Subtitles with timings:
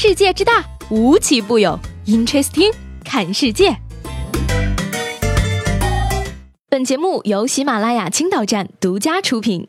[0.00, 1.76] 世界之大，无奇不有。
[2.06, 2.72] Interesting，
[3.04, 3.76] 看世界。
[6.70, 9.66] 本节目由喜马拉雅青岛站独家出品。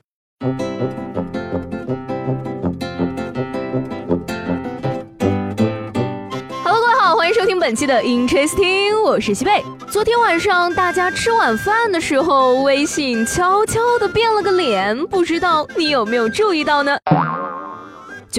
[6.64, 9.64] Hello，各位好，欢迎收听本期的 Interesting，我是西贝。
[9.90, 17.00] 昨天晚上大家吃晚饭的时候，微信悄悄的变了个脸，不知道你有没有注意到呢？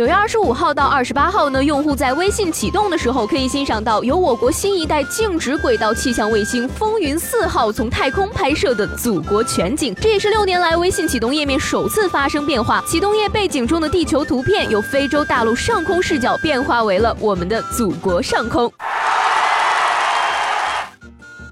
[0.00, 9.94] 九月二十五号到二十八号呢，用户在微信启动的时候，可以欣赏到由我国新一代静止轨道气象卫星“风云四号”从太空拍摄的祖国全景。
[10.00, 18.72] 这也是六年来微信启动页面首次发生变化，启动页背景中的地球图片由非洲大陆上空视角变化为了我们的祖国上空。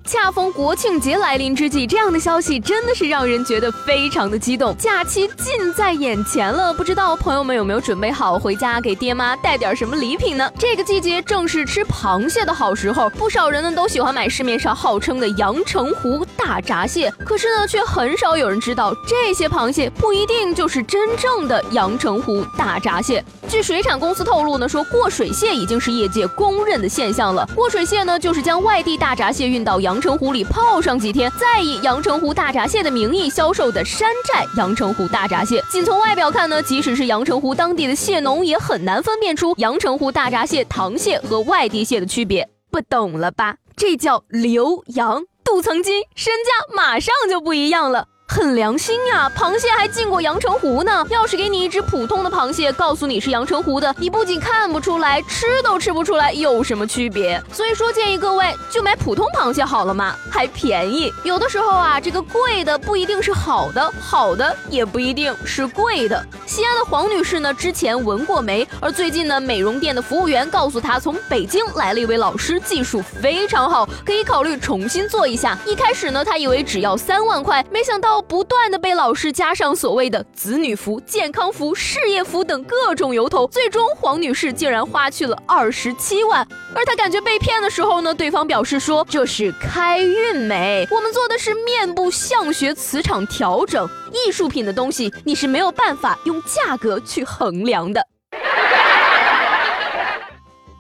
[0.08, 4.74] 恰逢国庆节来临之际，这样的消息真的是让人觉得非常的激动。
[4.78, 10.50] 假期近在眼前了，不知道朋友们有没有准备好回家给爹妈带点什么礼品呢？
[10.58, 23.22] 这个季节正是吃螃蟹的好时候，不少人呢都喜欢买市面上号称的阳澄湖大闸蟹，可是呢却很少有人知道这些螃蟹不一定就是真正的阳澄湖大闸蟹。
[23.46, 27.46] 据水产公司透露呢，说过水蟹已经是业界公认的现象了。
[27.55, 29.97] 过水蟹呢就是将外地大闸蟹运到阳。
[29.98, 35.60] 阳澄湖里泡上几天，再以阳澄湖大闸蟹的名义销售的山寨阳澄湖大闸蟹。
[35.72, 42.48] 仅从外表看呢，即使是阳澄湖当地的蟹农，也很难分辨出阳澄湖大闸蟹、塘蟹和外地蟹的区别。
[42.70, 43.56] 不懂了吧？
[43.77, 48.06] 这叫留洋，镀层金，身价马上就不一样了。
[48.30, 51.04] 很良心呀，螃蟹还进过阳澄湖呢。
[51.08, 57.42] 要是给你一只普通的螃蟹，告诉你是阳澄湖的，你不仅看不出来，吃都吃不出来有什么区别。
[57.50, 61.10] 所以说，建议各位就买普通螃蟹好了嘛，还便宜。
[61.24, 66.22] 有的时候啊，这个贵的不一定是好的，好的也不一定是贵的。
[66.46, 75.58] 西安的黄女士呢，之前纹过眉，而最近呢，美容店的服务员告诉她，从北京来了一位老师，技术非常好，可以考虑重新做一下。
[75.64, 78.17] 一开始呢，她以为只要三万块，没想到。
[78.23, 86.46] 不断的被老师加上所谓的子女服、健康服、事业服等各种由头，最终黄女士竟然花去了二十七万。
[86.74, 98.06] 而她感觉被骗的时候呢，对方表示说这是开运美，我们做的是面部相学磁场调整，艺术品的东西你是没有办法用价格去衡量的。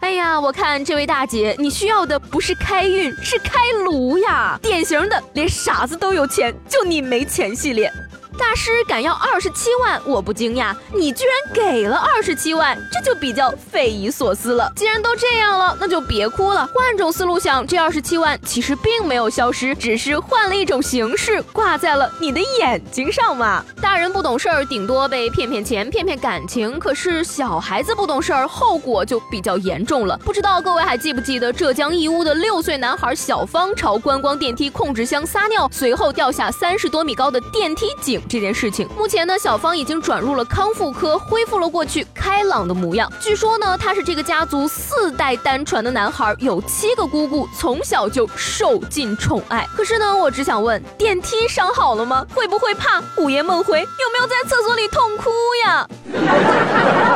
[0.08, 4.58] 哎呀，我看这位大姐，你需要的不是开运，是开颅呀！
[4.62, 7.92] 典型的连傻子都有钱，就你没钱系列。
[8.38, 10.74] 大师敢要二十七万，我不惊讶。
[10.94, 14.72] 你居然给了二十七万，这就比较匪夷所思了。
[14.76, 16.66] 既然都这样了，那就别哭了。
[16.72, 23.64] 换种思路想，这二十七万其实并没有消失，只是换了一种形式挂在了你的眼睛上嘛。
[23.82, 26.78] 大人不懂事儿，顶多被骗骗钱、骗骗感情。
[26.78, 30.16] 可是小孩子不懂事儿，后果就比较严重了。
[30.24, 38.22] 不知道各位还记不记得浙江义乌的六岁男孩小芳朝观光电梯控制箱撒尿，随后掉下三十多米高的电梯井。
[38.28, 43.10] 这件事情，目前呢，小芳已经转入了康复科，恢复了过去开朗的模样。
[43.20, 49.66] 据说呢，他是这个家族四代单传的男孩，有七个姑姑，从小就受尽宠爱。
[49.74, 52.26] 可是呢，我只想问，电梯伤好了吗？
[52.34, 53.02] 会不会怕？
[53.16, 55.30] 午夜梦回，有没有在厕所里痛哭
[55.64, 55.88] 呀？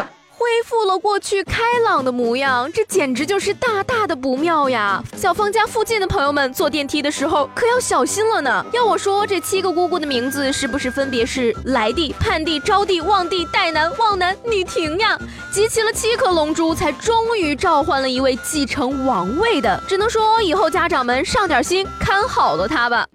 [0.42, 5.00] 恢复了过去开朗的模样，这简直就是大大的不妙呀！
[5.16, 8.66] 小芳家附近的朋友们坐电梯的时候可要小心了呢。
[8.72, 15.16] 要我说，这七个姑姑的名字是不是分别是来帝、盼帝、招帝、旺帝、代男、旺男、女婷呀？
[15.52, 19.80] 集齐了七颗龙珠，才终于召唤了一位继承王位的。
[19.86, 23.06] 只能说，以后家长们上点心，看好了他吧。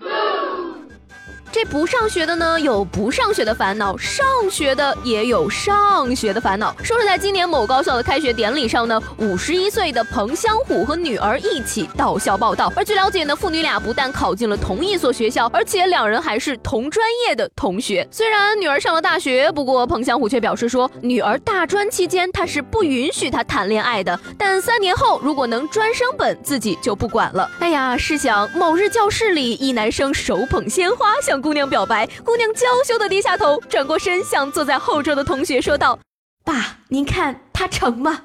[1.52, 6.76] 这不上学的呢，有不上学的烦恼；上学的也有上学的烦恼。
[6.84, 12.72] 说是在今年某高校的开学典礼上呢，五十一岁的彭香虎和女儿一起到校报道。
[12.76, 18.08] 而据了解呢，父女俩不但考进了同一所学校，而且两人还是同专业的同学。
[18.12, 27.50] 虽然女儿上了大学，不过彭香虎却表示说，女儿大专期间他是不允许她谈恋爱的，但三年后如果能专升本，自己就不管了。
[27.60, 31.37] 哎呀，试想某日教室里，一男生手捧鲜花向。
[31.42, 35.98] 姑娘表白，姑娘娇羞的低下头，转过身向坐在后桌的同学说道
[36.44, 38.22] ：“爸，您看他成吗？”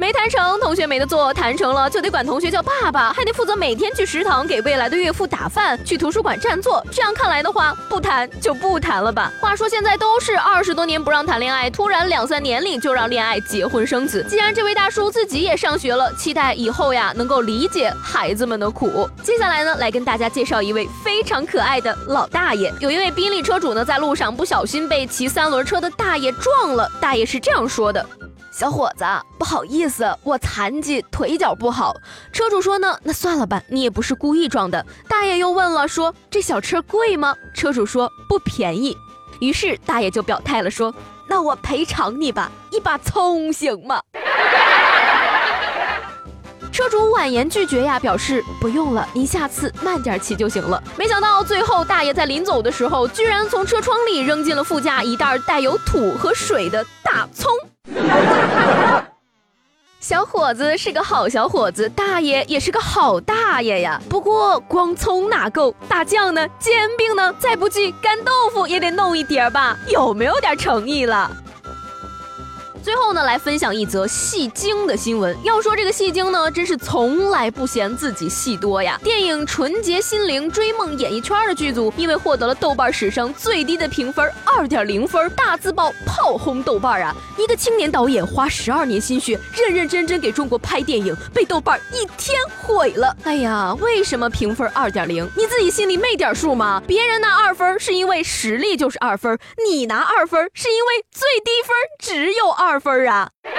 [0.00, 6.82] 没谈成，同学没得做；谈成了，就得管同学叫爸爸，还得负责每天去食堂给未来的岳父打饭，去图书馆占座。
[6.90, 9.30] 这样看来的话，不谈就不谈了吧。
[9.38, 14.24] 话说现在都是二十多年不让谈恋爱，突然两三年里就让恋爱、结婚、生子。
[14.26, 19.06] 既然这位大叔自己也上学了，期待以后呀能够理解孩子们的苦。
[19.22, 22.72] 接下来呢，来跟大家介绍一位非常可爱的老大爷。
[22.80, 28.06] 有一位宾利车主呢，在路上不小心被骑三轮车的大爷撞了，大爷是这样说的。
[28.50, 29.04] 小伙子，
[29.38, 31.94] 不好意思，我残疾，腿脚不好。
[32.32, 34.84] 车主说呢，那算了吧，你也不是故意撞的。
[35.08, 37.34] 大爷又问了，说这小车贵吗？
[37.54, 38.96] 车主说不便宜。
[39.40, 40.92] 于是大爷就表态了，说
[41.28, 44.00] 那我赔偿你吧，一把葱行吗？
[46.72, 50.82] 车主婉言拒绝呀，表示不用了，您下次慢点骑就行了。
[50.96, 57.48] 没想到最后大爷在临走的时候，居然从车窗里扔进了副驾一袋带有土和水的大葱。
[60.00, 64.00] 小伙子是个好小伙子，大爷也是个好大爷呀。
[64.08, 66.48] 不过光葱哪够，大酱呢？
[66.58, 67.32] 煎饼呢？
[67.38, 69.76] 再不济干豆腐也得弄一碟吧？
[69.88, 71.30] 有没有点诚意了？
[72.82, 75.36] 最后呢，来分享一则戏精的新闻。
[75.44, 78.98] 要说这个戏精呢，真是从来不嫌自己戏多呀。
[79.04, 87.14] 电影《纯洁心灵追梦演艺圈》的剧组，因为获得了豆瓣史上最低的评分二点零分，大字报炮轰豆瓣啊！
[87.36, 93.14] 一个青年导演花十二年心血，认认真真给中国拍电影，被豆瓣一天毁了。
[93.24, 95.28] 哎呀，为什么评分二点零？
[95.36, 96.82] 你自己心里没点数吗？
[96.86, 99.38] 别人拿二分是因为实力就是二分，
[99.68, 102.69] 你拿二分是因为最低分只有二。
[102.70, 103.28] 二分啊！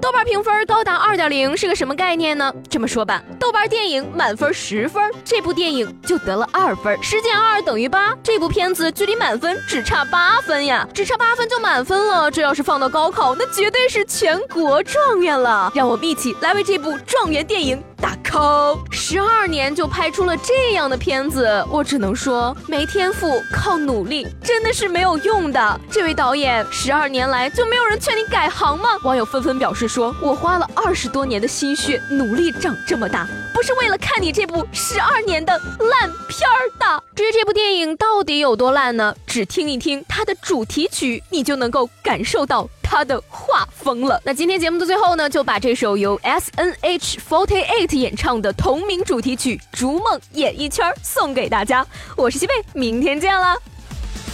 [0.00, 2.54] 豆瓣评分高达二点零是个什么概念呢？
[2.70, 12.30] 这么说吧，豆瓣电影满分十分，这部电影就得了二分，十减二等于八，这部片子距离满分只差八分呀，只差八分就满分了。
[12.30, 15.72] 这要是放到高考，那绝对是全国状元了。
[15.74, 17.82] 让我们一起来为这部状元电影。
[18.00, 25.80] 打 call，十二年就拍出了这样的片子，我只能说没天赋，靠努力真的是没有用的。
[25.90, 28.90] 这位导演，十二年来就没有人劝你改行吗？
[29.02, 39.14] 网友纷纷表示说：“我花了二十多年的心血，努力长这么大，不是为了看你这部十二年的烂片儿的。”至于这部电影到底有多烂呢？
[39.26, 42.68] 只听一听它的主题曲，你就能够感受到。
[42.88, 44.18] 他的画风了。
[44.24, 51.86] 那今天节目的最后呢，就把这首由 S N H Forty Eight 演唱的同名主题曲《逐梦演艺圈》送给大家。
[52.16, 53.54] 我是西贝，明天见了。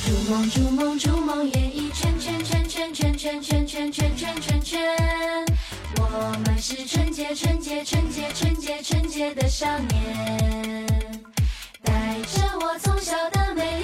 [0.07, 4.97] 逐梦逐梦逐梦演艺圈圈圈圈圈圈圈圈圈圈圈圈，
[5.99, 10.87] 我们是纯洁纯洁纯洁纯洁纯洁的少年，
[11.83, 11.93] 带
[12.33, 13.84] 着我从小的美。